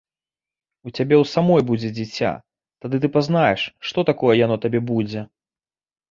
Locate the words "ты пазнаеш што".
3.03-3.99